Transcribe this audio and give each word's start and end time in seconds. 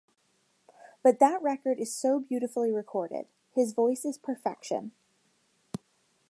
But 1.03 1.19
that 1.19 1.43
record 1.43 1.77
is 1.77 1.93
so 1.93 2.19
beautifully 2.19 2.71
recorded; 2.71 3.27
his 3.53 3.71
voice 3.71 4.03
is 4.03 4.17
perfection. 4.17 4.93